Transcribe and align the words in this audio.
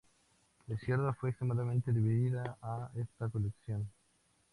La 0.67 0.73
izquierda 0.73 1.13
fue 1.13 1.29
extremadamente 1.29 1.91
dividida 1.93 2.57
a 2.63 2.89
esta 2.95 3.29
elección. 3.37 3.87